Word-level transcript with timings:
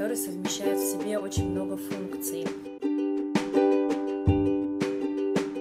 который 0.00 0.16
совмещает 0.16 0.78
в 0.78 0.92
себе 0.92 1.18
очень 1.18 1.50
много 1.50 1.76
функций. 1.76 2.46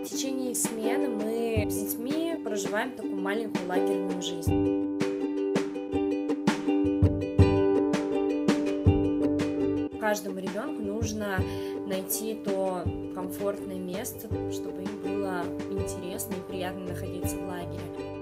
В 0.02 0.10
течение 0.10 0.56
смены 0.56 1.10
мы 1.10 1.70
с 1.70 1.76
детьми 1.76 2.40
проживаем 2.42 2.92
такую 2.92 3.18
маленькую 3.18 3.68
лагерную 3.68 4.22
жизнь. 4.22 4.98
каждому 10.00 10.40
ребенку 10.40 10.82
нужно 10.82 11.38
найти 11.86 12.34
то 12.34 12.84
комфортное 13.14 13.78
место, 13.78 14.30
чтобы 14.54 14.84
им 14.84 15.02
было 15.04 15.44
интересно 15.70 16.36
и 16.36 16.50
приятно 16.50 16.86
находиться 16.86 17.36
в 17.36 17.46
лагере. 17.46 18.19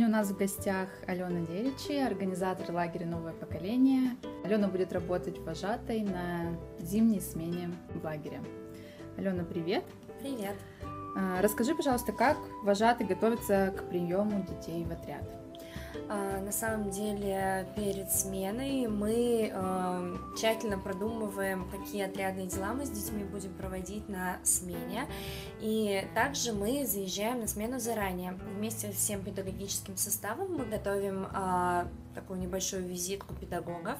Сегодня 0.00 0.16
у 0.16 0.18
нас 0.18 0.30
в 0.30 0.38
гостях 0.38 0.88
Алена 1.06 1.42
Деричи, 1.46 1.92
организатор 1.92 2.74
лагеря 2.74 3.04
«Новое 3.04 3.34
поколение». 3.34 4.16
Алена 4.44 4.66
будет 4.66 4.94
работать 4.94 5.38
вожатой 5.40 6.00
на 6.00 6.56
зимней 6.78 7.20
смене 7.20 7.70
в 7.90 8.02
лагере. 8.02 8.40
Алена, 9.18 9.44
привет! 9.44 9.84
Привет! 10.22 10.56
А, 11.18 11.42
расскажи, 11.42 11.74
пожалуйста, 11.74 12.12
как 12.12 12.38
вожатый 12.62 13.06
готовится 13.06 13.74
к 13.76 13.90
приему 13.90 14.42
детей 14.46 14.86
в 14.86 14.90
отряд? 14.90 15.30
А, 16.08 16.40
на 16.40 16.52
самом 16.52 16.90
деле 16.90 17.66
перед 17.76 18.10
сменой 18.10 18.86
мы 18.88 19.50
э, 19.52 20.16
тщательно 20.36 20.78
продумываем, 20.78 21.68
какие 21.70 22.02
отрядные 22.02 22.46
дела 22.46 22.72
мы 22.72 22.86
с 22.86 22.90
детьми 22.90 23.24
будем 23.24 23.52
проводить 23.54 24.08
на 24.08 24.38
смене. 24.42 25.06
И 25.60 26.06
также 26.14 26.52
мы 26.52 26.86
заезжаем 26.86 27.40
на 27.40 27.46
смену 27.46 27.78
заранее. 27.78 28.32
Вместе 28.56 28.92
с 28.92 28.96
всем 28.96 29.22
педагогическим 29.22 29.96
составом 29.96 30.56
мы 30.56 30.64
готовим 30.64 31.26
э, 31.32 31.86
такую 32.14 32.40
небольшую 32.40 32.86
визитку 32.86 33.34
педагогов 33.34 33.98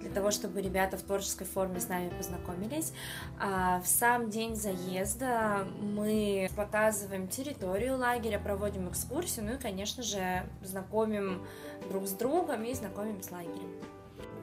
для 0.00 0.10
того, 0.10 0.30
чтобы 0.30 0.60
ребята 0.60 0.96
в 0.96 1.02
творческой 1.02 1.44
форме 1.44 1.80
с 1.80 1.88
нами 1.88 2.08
познакомились. 2.10 2.92
А 3.38 3.80
в 3.80 3.86
сам 3.86 4.30
день 4.30 4.56
заезда 4.56 5.66
мы 5.80 6.50
показываем 6.56 7.28
территорию 7.28 7.96
лагеря, 7.96 8.38
проводим 8.38 8.88
экскурсию, 8.88 9.46
ну 9.46 9.54
и, 9.54 9.58
конечно 9.58 10.02
же, 10.02 10.42
знакомим 10.62 11.46
друг 11.88 12.06
с 12.06 12.12
другом 12.12 12.64
и 12.64 12.74
знакомим 12.74 13.22
с 13.22 13.30
лагерем 13.30 13.70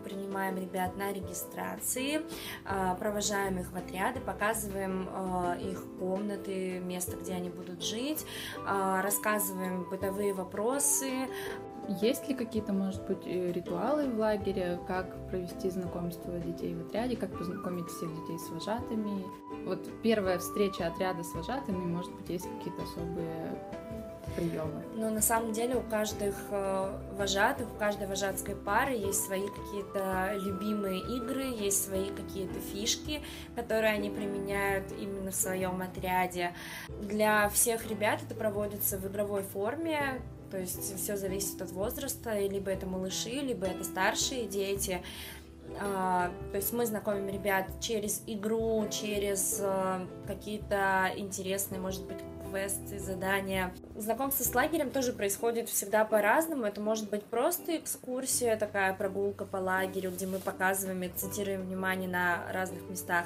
принимаем 0.09 0.57
ребят 0.57 0.97
на 0.97 1.13
регистрации, 1.13 2.21
а, 2.65 2.95
провожаем 2.95 3.59
их 3.59 3.71
в 3.71 3.75
отряды, 3.75 4.19
показываем 4.19 5.07
а, 5.11 5.55
их 5.55 5.83
комнаты, 5.99 6.79
место, 6.79 7.17
где 7.17 7.33
они 7.33 7.49
будут 7.49 7.83
жить, 7.83 8.25
а, 8.65 9.02
рассказываем 9.02 9.87
бытовые 9.89 10.33
вопросы, 10.33 11.27
есть 12.02 12.27
ли 12.27 12.35
какие-то, 12.35 12.71
может 12.71 13.03
быть, 13.07 13.25
э, 13.25 13.52
ритуалы 13.52 14.07
в 14.07 14.19
лагере, 14.19 14.80
как 14.87 15.27
провести 15.30 15.71
знакомство 15.71 16.37
детей 16.37 16.75
в 16.75 16.85
отряде, 16.85 17.15
как 17.15 17.35
познакомить 17.35 17.87
всех 17.87 18.13
детей 18.13 18.37
с 18.37 18.49
вожатыми? 18.49 19.25
Вот 19.65 19.89
первая 20.03 20.37
встреча 20.37 20.85
отряда 20.85 21.23
с 21.23 21.33
вожатыми, 21.33 21.77
может 21.77 22.13
быть, 22.13 22.30
есть 22.30 22.47
какие-то 22.57 22.83
особые 22.83 23.57
приемы? 24.35 24.83
Но 24.95 25.09
на 25.09 25.22
самом 25.22 25.53
деле 25.53 25.75
у 25.75 25.81
каждых 25.81 26.35
э, 26.52 26.99
вожатых, 27.17 27.67
у 27.73 27.77
каждой 27.77 28.08
вожатской 28.08 28.55
пары 28.55 28.94
есть 28.94 29.25
свои 29.25 29.47
какие-то 29.47 30.33
любимые 30.36 30.99
игры, 30.99 31.44
есть 31.44 31.86
свои 31.86 32.09
какие-то 32.09 32.59
фишки, 32.59 33.21
которые 33.55 33.94
они 33.94 34.09
применяют 34.09 34.91
именно 34.99 35.31
в 35.31 35.36
своем 35.36 35.81
отряде. 35.81 36.54
Для 37.02 37.49
всех 37.49 37.89
ребят 37.89 38.21
это 38.23 38.36
проводится 38.36 38.98
в 38.98 39.08
игровой 39.08 39.43
форме, 39.43 40.21
то 40.52 40.58
есть 40.58 40.98
все 40.98 41.15
зависит 41.15 41.61
от 41.61 41.71
возраста, 41.71 42.37
либо 42.39 42.71
это 42.71 42.86
малыши, 42.86 43.30
либо 43.30 43.67
это 43.67 43.83
старшие 43.83 44.48
дети. 44.48 45.02
А, 45.80 46.31
то 46.52 46.58
есть 46.58 46.73
мы 46.73 46.86
знакомим 46.86 47.30
ребят 47.30 47.65
через 47.80 48.23
игру, 48.25 48.87
через 48.89 49.59
а, 49.61 50.08
какие-то 50.25 51.11
интересные, 51.15 51.80
может 51.80 52.05
быть, 52.05 52.17
квесты, 52.49 52.99
задания. 52.99 53.73
Знакомство 53.95 54.43
с 54.43 54.54
лагерем 54.54 54.92
тоже 54.92 55.14
происходит 55.14 55.70
всегда 55.70 56.05
по-разному. 56.05 56.65
Это 56.65 56.82
может 56.82 57.10
быть 57.10 57.23
просто 57.23 57.77
экскурсия, 57.77 58.58
такая 58.58 58.93
прогулка 58.93 59.45
по 59.45 59.58
лагерю, 59.58 60.11
где 60.11 60.26
мы 60.26 60.39
показываем 60.39 61.04
и 61.04 61.08
акцентируем 61.08 61.61
внимание 61.61 62.10
на 62.10 62.43
разных 62.52 62.89
местах. 62.89 63.26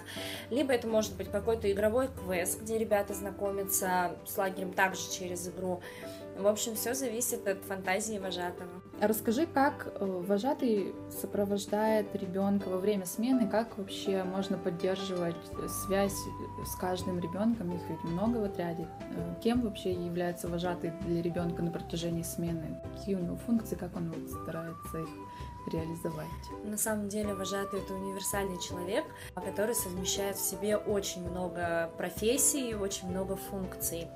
Либо 0.49 0.73
это 0.73 0.87
может 0.87 1.15
быть 1.15 1.31
какой-то 1.31 1.71
игровой 1.71 2.07
квест, 2.07 2.61
где 2.61 2.77
ребята 2.77 3.13
знакомятся 3.13 4.15
с 4.25 4.37
лагерем 4.37 4.73
также 4.73 5.01
через 5.11 5.47
игру. 5.47 5.81
В 6.37 6.47
общем, 6.47 6.75
все 6.75 6.93
зависит 6.93 7.47
от 7.47 7.63
фантазии 7.63 8.17
вожатого. 8.17 8.69
А 8.99 9.07
расскажи, 9.07 9.45
как 9.45 9.93
э, 9.95 10.05
вожатый 10.05 10.95
сопровождает 11.21 12.15
ребенка 12.15 12.69
во 12.69 12.77
время 12.77 13.05
смены, 13.05 13.47
как 13.47 13.77
вообще 13.77 14.23
можно 14.23 14.57
поддерживать 14.57 15.35
связь 15.85 16.17
с 16.65 16.75
каждым 16.75 17.19
ребенком, 17.19 17.75
их 17.75 17.81
ведь 17.89 18.03
много 18.03 18.37
в 18.37 18.43
отряде. 18.45 18.87
Э, 19.15 19.35
кем 19.43 19.61
вообще 19.61 19.91
является 19.91 20.47
вожатый 20.47 20.91
для 21.05 21.21
ребенка 21.21 21.61
на 21.61 21.71
протяжении 21.71 22.23
смены? 22.23 22.81
Какие 22.97 23.15
у 23.15 23.19
него 23.19 23.35
функции, 23.35 23.75
как 23.75 23.95
он 23.95 24.11
вот 24.11 24.41
старается 24.41 24.99
их 24.99 25.09
реализовать? 25.71 26.27
На 26.63 26.77
самом 26.77 27.09
деле 27.09 27.33
вожатый 27.33 27.79
это 27.79 27.93
универсальный 27.93 28.59
человек, 28.59 29.05
который 29.35 29.75
совмещает 29.75 30.37
в 30.37 30.41
себе 30.41 30.77
очень 30.77 31.27
много 31.29 31.91
профессий, 31.97 32.73
очень 32.73 33.09
много 33.09 33.35
функций. 33.35 34.07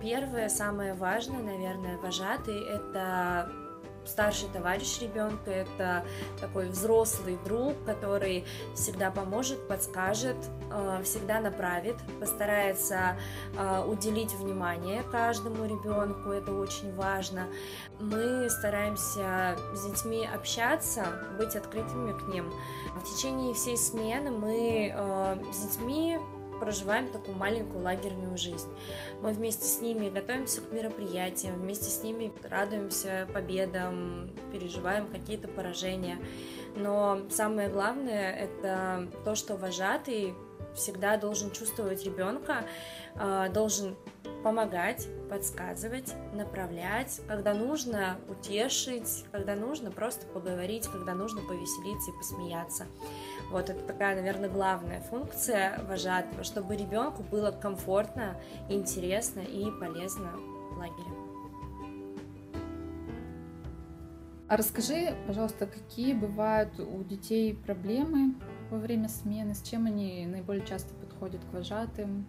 Первое, 0.00 0.48
самое 0.48 0.94
важное, 0.94 1.42
наверное, 1.42 1.98
вожатый– 1.98 2.64
это 2.68 3.52
старший 4.06 4.48
товарищ 4.48 4.98
ребенка, 5.00 5.50
это 5.50 6.04
такой 6.40 6.68
взрослый 6.70 7.38
друг, 7.44 7.74
который 7.84 8.44
всегда 8.74 9.10
поможет, 9.10 9.68
подскажет, 9.68 10.36
э, 10.72 11.02
всегда 11.04 11.40
направит, 11.40 11.96
постарается 12.18 13.18
э, 13.56 13.84
уделить 13.84 14.32
внимание 14.32 15.02
каждому 15.12 15.64
ребенку, 15.64 16.30
это 16.30 16.52
очень 16.52 16.94
важно. 16.94 17.46
Мы 17.98 18.48
стараемся 18.48 19.56
с 19.74 19.86
детьми 19.86 20.26
общаться, 20.26 21.04
быть 21.38 21.54
открытыми 21.54 22.18
к 22.18 22.22
ним. 22.28 22.50
В 22.96 23.04
течение 23.04 23.54
всей 23.54 23.76
смены 23.76 24.30
мы 24.30 24.92
э, 24.94 25.36
с 25.52 25.58
детьми 25.58 26.18
проживаем 26.60 27.08
такую 27.08 27.36
маленькую 27.36 27.82
лагерную 27.82 28.36
жизнь. 28.36 28.68
Мы 29.22 29.32
вместе 29.32 29.64
с 29.64 29.80
ними 29.80 30.10
готовимся 30.10 30.60
к 30.60 30.70
мероприятиям, 30.72 31.56
вместе 31.56 31.90
с 31.90 32.02
ними 32.02 32.32
радуемся 32.48 33.26
победам, 33.32 34.30
переживаем 34.52 35.08
какие-то 35.08 35.48
поражения. 35.48 36.18
Но 36.76 37.22
самое 37.30 37.68
главное 37.68 38.32
это 38.32 39.08
то, 39.24 39.34
что 39.34 39.56
вожатый 39.56 40.34
всегда 40.74 41.16
должен 41.16 41.50
чувствовать 41.50 42.04
ребенка, 42.04 42.64
а, 43.16 43.48
должен 43.48 43.96
помогать, 44.42 45.08
подсказывать, 45.28 46.14
направлять, 46.32 47.20
когда 47.28 47.54
нужно 47.54 48.16
утешить, 48.28 49.24
когда 49.32 49.54
нужно 49.54 49.90
просто 49.90 50.26
поговорить, 50.26 50.86
когда 50.88 51.14
нужно 51.14 51.40
повеселиться 51.42 52.10
и 52.10 52.16
посмеяться. 52.16 52.86
Вот 53.50 53.70
это 53.70 53.80
такая, 53.80 54.16
наверное, 54.16 54.48
главная 54.48 55.00
функция 55.00 55.82
вожатого, 55.88 56.44
чтобы 56.44 56.76
ребенку 56.76 57.22
было 57.22 57.50
комфортно, 57.50 58.36
интересно 58.68 59.40
и 59.40 59.70
полезно 59.80 60.30
в 60.36 60.78
лагере. 60.78 61.30
А 64.48 64.56
расскажи, 64.56 65.14
пожалуйста, 65.28 65.66
какие 65.66 66.12
бывают 66.12 66.80
у 66.80 67.04
детей 67.04 67.54
проблемы 67.54 68.34
во 68.70 68.78
время 68.78 69.08
смены, 69.08 69.54
с 69.54 69.62
чем 69.62 69.86
они 69.86 70.26
наиболее 70.26 70.66
часто 70.66 70.92
подходят 70.94 71.40
к 71.44 71.52
вожатым, 71.52 72.26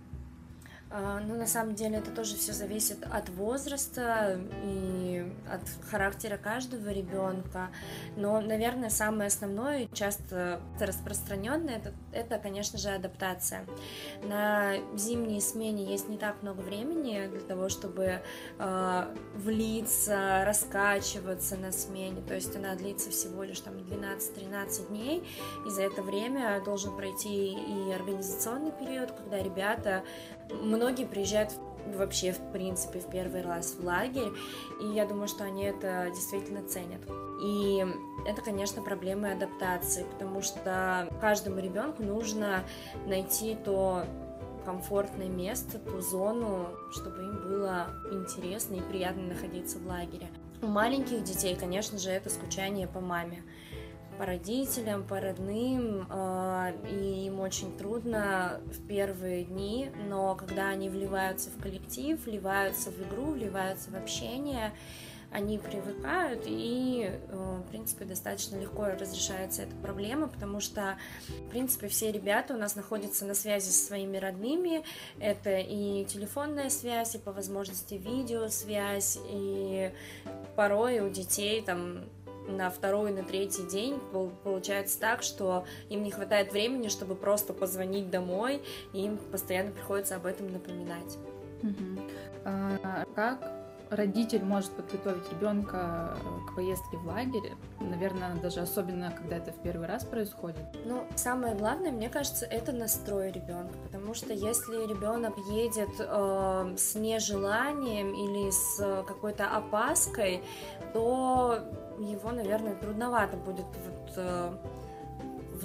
а, 0.94 1.22
ну, 1.22 1.36
на 1.36 1.48
самом 1.48 1.74
деле, 1.74 2.00
это 2.00 2.12
тоже 2.12 2.36
все 2.36 2.52
зависит 2.52 2.98
от 3.10 3.30
возраста 3.30 4.38
и 4.66 5.26
от 5.50 5.62
характера 5.90 6.36
каждого 6.36 6.90
ребенка. 6.90 7.70
Но, 8.18 8.42
наверное, 8.42 8.90
самое 8.90 9.28
основное, 9.28 9.88
часто 9.94 10.60
распространенное, 10.82 11.78
это, 11.78 11.94
это, 12.12 12.38
конечно 12.40 12.78
же, 12.78 12.90
адаптация. 12.90 13.66
На 14.24 14.74
зимней 14.98 15.40
смене 15.40 15.86
есть 15.86 16.10
не 16.10 16.18
так 16.18 16.42
много 16.42 16.60
времени 16.60 17.26
для 17.28 17.40
того, 17.40 17.70
чтобы 17.70 18.22
э, 18.60 19.16
влиться, 19.36 20.44
раскачиваться 20.46 21.56
на 21.56 21.72
смене. 21.72 22.22
То 22.22 22.36
есть 22.36 22.54
она 22.58 22.76
длится 22.76 23.12
всего 23.12 23.44
лишь 23.44 23.62
там 23.62 23.76
12-13 23.76 24.90
дней. 24.90 25.24
И 25.66 25.70
за 25.70 25.84
это 25.84 26.02
время 26.02 26.62
должен 26.66 26.98
пройти 26.98 27.54
и 27.54 27.94
организационный 27.94 28.74
период, 28.74 29.12
когда 29.12 29.42
ребята 29.42 30.04
многие 30.82 31.06
приезжают 31.06 31.52
вообще, 31.96 32.32
в 32.32 32.52
принципе, 32.52 33.00
в 33.00 33.10
первый 33.10 33.42
раз 33.42 33.76
в 33.76 33.86
лагерь, 33.86 34.32
и 34.82 34.88
я 34.88 35.06
думаю, 35.06 35.28
что 35.28 35.44
они 35.44 35.64
это 35.64 36.08
действительно 36.14 36.64
ценят. 36.64 37.02
И 37.44 37.86
это, 38.28 38.42
конечно, 38.42 38.82
проблемы 38.82 39.32
адаптации, 39.32 40.06
потому 40.12 40.42
что 40.42 41.08
каждому 41.22 41.60
ребенку 41.60 42.04
нужно 42.04 42.64
найти 43.06 43.56
то 43.56 44.06
комфортное 44.66 45.30
место, 45.30 45.80
ту 45.80 46.02
зону, 46.02 46.68
чтобы 46.92 47.24
им 47.24 47.42
было 47.44 47.88
интересно 48.12 48.76
и 48.76 48.82
приятно 48.82 49.24
находиться 49.24 49.80
в 49.80 49.88
лагере. 49.88 50.28
У 50.62 50.68
маленьких 50.68 51.24
детей, 51.24 51.56
конечно 51.56 51.98
же, 51.98 52.12
это 52.12 52.30
скучание 52.30 52.88
по 52.88 53.00
маме 53.00 53.44
по 54.18 54.26
родителям, 54.26 55.04
по 55.04 55.20
родным, 55.20 56.06
а, 56.10 56.72
и 56.90 57.26
им 57.28 57.40
очень 57.40 57.76
трудно 57.78 58.62
в 58.66 58.88
первые 58.88 59.44
дни, 59.46 59.92
но 60.08 60.36
когда 60.36 60.70
они 60.70 60.90
вливаются 60.90 61.50
в 61.50 61.62
коллектив, 61.62 62.24
вливаются 62.26 62.92
в 62.92 63.02
игру, 63.02 63.32
вливаются 63.32 63.90
в 63.92 63.96
общение, 63.96 64.74
они 65.32 65.58
привыкают, 65.58 66.44
и, 66.46 67.10
э, 67.10 67.62
в 67.66 67.70
принципе, 67.70 68.04
достаточно 68.04 68.58
легко 68.58 68.88
разрешается 68.88 69.62
эта 69.64 69.76
проблема, 69.78 70.28
потому 70.28 70.60
что, 70.60 70.98
в 71.30 71.50
принципе, 71.50 71.88
все 71.88 72.12
ребята 72.12 72.54
у 72.54 72.58
нас 72.58 72.76
находятся 72.76 73.26
на 73.26 73.34
связи 73.34 73.70
со 73.70 73.86
своими 73.86 74.18
родными, 74.18 74.84
это 75.20 75.58
и 75.58 76.04
телефонная 76.06 76.70
связь, 76.70 77.16
и 77.16 77.18
по 77.18 77.32
возможности 77.32 77.94
видеосвязь, 77.94 79.20
и 79.30 79.94
порой 80.58 81.00
у 81.00 81.10
детей 81.10 81.62
там 81.62 82.04
на 82.48 82.70
второй, 82.70 83.12
на 83.12 83.24
третий 83.24 83.64
день 83.64 84.00
получается 84.44 85.00
так, 85.00 85.24
что 85.24 85.66
им 85.90 86.04
не 86.04 86.12
хватает 86.12 86.52
времени, 86.52 86.88
чтобы 86.88 87.16
просто 87.16 87.54
позвонить 87.54 88.10
домой, 88.10 88.62
и 88.94 89.06
им 89.06 89.18
постоянно 89.18 89.72
приходится 89.72 90.16
об 90.16 90.26
этом 90.26 90.52
напоминать. 90.52 91.18
Угу. 91.64 92.02
А, 92.46 93.06
как 93.16 93.61
родитель 93.92 94.44
может 94.44 94.72
подготовить 94.72 95.30
ребенка 95.32 96.16
э, 96.16 96.50
к 96.50 96.56
поездке 96.56 96.98
в 96.98 97.06
лагерь, 97.06 97.54
наверное, 97.80 98.36
даже 98.36 98.62
особенно, 98.62 99.12
когда 99.12 99.38
это 99.38 99.52
в 99.52 99.62
первый 99.62 99.88
раз 99.88 100.06
происходит? 100.06 100.64
Ну, 100.86 101.06
самое 101.16 101.56
главное, 101.56 101.92
мне 101.92 102.10
кажется, 102.10 102.46
это 102.46 102.72
настрой 102.72 103.32
ребенка, 103.32 103.78
потому 103.84 104.14
что 104.14 104.34
если 104.34 104.88
ребенок 104.88 105.38
едет 105.50 105.90
э, 106.00 106.76
с 106.78 106.96
нежеланием 106.96 108.14
или 108.14 108.50
с 108.50 109.04
какой-то 109.06 109.48
опаской, 109.48 110.42
то 110.94 111.60
его, 112.00 112.32
наверное, 112.32 112.76
трудновато 112.76 113.36
будет 113.38 113.66
вот 113.66 114.14
э, 114.16 114.54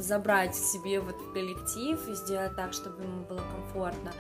забрать 0.02 0.54
себе 0.54 1.00
в 1.00 1.12
коллектив 1.32 2.08
и 2.08 2.14
сделать 2.14 2.56
так, 2.56 2.72
чтобы 2.72 3.02
ему 3.02 3.24
было 3.24 3.40
комфортно. 3.40 4.12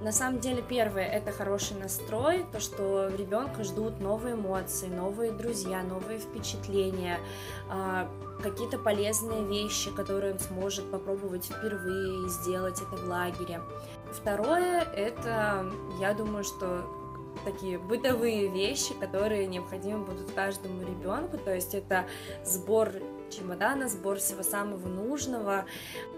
На 0.00 0.12
самом 0.12 0.40
деле, 0.40 0.62
первое 0.62 1.04
это 1.04 1.32
хороший 1.32 1.76
настрой, 1.76 2.44
то, 2.52 2.60
что 2.60 3.08
ребенка 3.08 3.64
ждут 3.64 4.00
новые 4.00 4.34
эмоции, 4.34 4.86
новые 4.86 5.32
друзья, 5.32 5.82
новые 5.82 6.18
впечатления, 6.18 7.18
а, 7.68 8.08
какие-то 8.42 8.78
полезные 8.78 9.44
вещи, 9.44 9.90
которые 9.90 10.34
он 10.34 10.38
сможет 10.38 10.90
попробовать 10.90 11.46
впервые 11.46 12.26
и 12.26 12.28
сделать 12.28 12.80
это 12.80 12.96
в 12.96 13.08
лагере. 13.08 13.60
Второе 14.12 14.82
это, 14.82 15.70
я 16.00 16.14
думаю, 16.14 16.44
что 16.44 16.84
такие 17.44 17.78
бытовые 17.78 18.48
вещи, 18.48 18.94
которые 18.94 19.46
необходимы 19.46 20.04
будут 20.04 20.30
каждому 20.32 20.80
ребенку. 20.82 21.38
То 21.38 21.54
есть 21.54 21.74
это 21.74 22.06
сбор 22.44 22.90
чемодана, 23.38 23.88
сбор 23.88 24.18
всего 24.18 24.42
самого 24.42 24.88
нужного. 24.88 25.64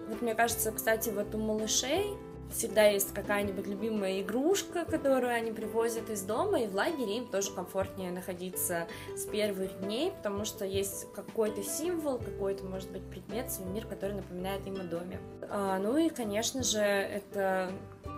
Вот 0.09 0.23
мне 0.23 0.35
кажется, 0.35 0.73
кстати, 0.73 1.11
вот 1.11 1.35
у 1.35 1.39
малышей 1.39 2.17
всегда 2.53 2.87
есть 2.87 3.15
какая-нибудь 3.15 3.67
любимая 3.67 4.21
игрушка, 4.21 4.85
которую 4.85 5.33
они 5.33 5.53
привозят 5.53 6.11
из 6.11 6.23
дома, 6.23 6.61
и 6.61 6.67
в 6.67 6.75
лагере 6.75 7.19
им 7.19 7.27
тоже 7.27 7.53
комфортнее 7.53 8.11
находиться 8.11 8.89
с 9.17 9.25
первых 9.27 9.81
дней, 9.81 10.13
потому 10.13 10.45
что 10.45 10.65
есть 10.65 11.07
какой-то 11.13 11.63
символ, 11.63 12.19
какой-то, 12.19 12.65
может 12.65 12.91
быть, 12.91 13.03
предмет, 13.03 13.51
сувенир, 13.53 13.87
который 13.87 14.17
напоминает 14.17 14.67
им 14.67 14.81
о 14.81 14.85
доме. 14.85 15.21
А, 15.49 15.79
ну 15.79 15.97
и, 15.97 16.09
конечно 16.09 16.63
же, 16.63 16.81
это 16.81 17.73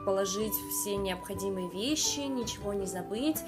положить 0.04 0.54
все 0.70 0.96
необходимые 0.96 1.70
вещи, 1.70 2.20
ничего 2.20 2.72
не 2.72 2.86
забыть, 2.86 3.38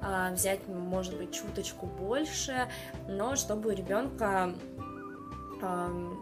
а, 0.00 0.32
взять, 0.32 0.66
может 0.68 1.16
быть, 1.16 1.32
чуточку 1.32 1.86
больше, 1.86 2.68
но 3.08 3.34
чтобы 3.36 3.70
у 3.70 3.72
ребенка 3.72 4.54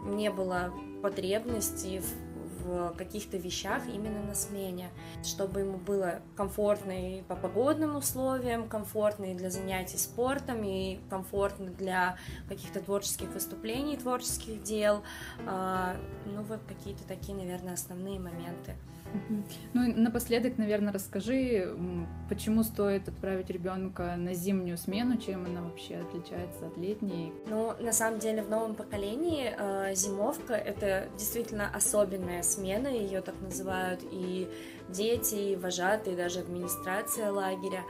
не 0.05 0.29
было 0.29 0.73
потребности 1.01 1.99
в 1.99 2.33
в 2.63 2.93
каких-то 2.95 3.37
вещах 3.37 3.83
именно 3.87 4.21
на 4.23 4.35
смене, 4.35 4.89
чтобы 5.23 5.61
ему 5.61 5.77
было 5.77 6.21
комфортно 6.35 6.91
и 6.91 7.21
по 7.23 7.35
погодным 7.35 7.95
условиям, 7.95 8.67
комфортно 8.67 9.25
и 9.25 9.35
для 9.35 9.49
занятий 9.49 9.97
спортом, 9.97 10.63
и 10.63 10.99
комфортно 11.09 11.71
для 11.71 12.17
каких-то 12.47 12.79
творческих 12.79 13.29
выступлений, 13.33 13.97
творческих 13.97 14.63
дел. 14.63 15.03
А, 15.45 15.95
ну 16.25 16.43
вот 16.43 16.59
какие-то 16.67 17.03
такие, 17.07 17.37
наверное, 17.37 17.73
основные 17.73 18.19
моменты. 18.19 18.75
Ну, 19.73 19.93
напоследок, 19.95 20.57
наверное, 20.57 20.93
расскажи, 20.93 21.75
почему 22.29 22.63
стоит 22.63 23.07
отправить 23.07 23.49
ребенка 23.49 24.15
на 24.17 24.33
зимнюю 24.33 24.77
смену, 24.77 25.17
чем 25.17 25.45
она 25.45 25.61
вообще 25.61 25.97
отличается 25.97 26.67
от 26.67 26.77
летней? 26.77 27.33
Ну, 27.47 27.73
на 27.79 27.91
самом 27.91 28.19
деле, 28.19 28.43
в 28.43 28.49
новом 28.49 28.75
поколении 28.75 29.53
э, 29.57 29.95
зимовка 29.95 30.53
это 30.53 31.09
действительно 31.17 31.69
особенная 31.73 32.43
смена, 32.43 32.87
ее 32.87 33.21
так 33.21 33.35
называют 33.41 34.01
и 34.11 34.49
дети, 34.89 35.35
и 35.35 35.55
вожатые, 35.55 36.15
и 36.15 36.17
даже 36.17 36.39
администрация 36.39 37.31
лагеря. 37.31 37.83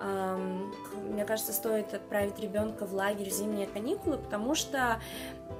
Эм, 0.00 0.72
мне 1.12 1.24
кажется, 1.24 1.52
стоит 1.52 1.92
отправить 1.92 2.38
ребенка 2.40 2.86
в 2.86 2.94
лагерь 2.94 3.30
в 3.30 3.32
зимние 3.32 3.66
каникулы, 3.66 4.18
потому 4.18 4.54
что 4.54 5.00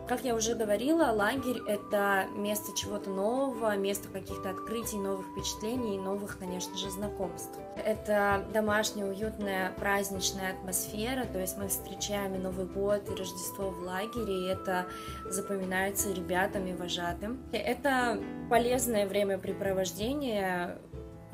как 0.09 0.25
я 0.25 0.35
уже 0.35 0.55
говорила, 0.55 1.13
лагерь— 1.13 1.63
это 1.69 2.27
место 2.35 2.77
чего-то 2.77 3.11
нового, 3.11 3.77
место 3.77 4.09
каких-то 4.09 4.51
открытий, 4.51 4.97
новых 5.01 5.27
впечатлений 5.27 5.97
и 5.97 5.99
новых, 5.99 6.39
конечно 6.39 6.77
же, 6.77 6.91
знакомств. 6.91 7.59
Это 7.77 8.45
домашняя, 8.53 9.07
уютная, 9.07 9.73
праздничная 9.73 10.53
атмосфера, 10.53 11.25
то 11.25 11.39
есть 11.39 11.57
мы 11.57 11.69
встречаем 11.69 12.35
и 12.35 12.39
Новый 12.39 12.67
год, 12.67 13.09
и 13.09 13.15
Рождество 13.15 13.71
в 13.71 13.83
лагере, 13.83 14.47
и 14.47 14.47
это 14.47 14.87
запоминается 15.27 16.13
ребятам 16.13 16.67
и 16.67 16.73
вожатым. 16.73 17.43
Это 17.53 18.21
полезное 18.49 19.07
времяпрепровождение, 19.07 20.79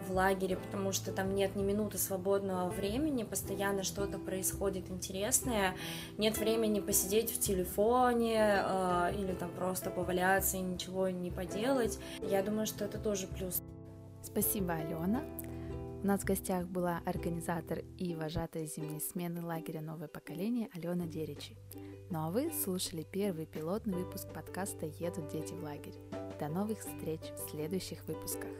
в 0.06 0.12
лагере, 0.12 0.56
потому 0.56 0.92
что 0.92 1.12
там 1.12 1.34
нет 1.34 1.56
ни 1.56 1.62
минуты 1.62 1.98
свободного 1.98 2.68
времени, 2.70 3.24
постоянно 3.24 3.82
что-то 3.82 4.18
происходит 4.18 4.90
интересное, 4.90 5.76
нет 6.18 6.38
времени 6.38 6.80
посидеть 6.80 7.30
в 7.30 7.40
телефоне 7.40 8.62
э, 8.64 9.14
или 9.18 9.34
там 9.34 9.50
просто 9.50 9.90
поваляться 9.90 10.56
и 10.56 10.60
ничего 10.60 11.08
не 11.08 11.30
поделать. 11.30 11.98
Я 12.22 12.42
думаю, 12.42 12.66
что 12.66 12.84
это 12.84 12.98
тоже 12.98 13.26
плюс. 13.26 13.62
Спасибо, 14.22 14.74
Алена. 14.74 15.22
У 16.02 16.06
нас 16.06 16.20
в 16.20 16.24
гостях 16.24 16.66
была 16.68 17.00
организатор 17.04 17.80
и 17.98 18.14
вожатая 18.14 18.66
зимней 18.66 19.00
смены 19.00 19.44
лагеря 19.44 19.80
«Новое 19.80 20.08
поколение» 20.08 20.68
Алена 20.74 21.06
Деричи. 21.06 21.56
Ну 22.10 22.20
а 22.20 22.30
вы 22.30 22.52
слушали 22.52 23.04
первый 23.10 23.46
пилотный 23.46 23.94
выпуск 23.94 24.32
подкаста 24.32 24.86
«Едут 24.86 25.32
дети 25.32 25.52
в 25.52 25.64
лагерь». 25.64 25.96
До 26.38 26.48
новых 26.48 26.78
встреч 26.78 27.22
в 27.34 27.50
следующих 27.50 28.06
выпусках. 28.06 28.50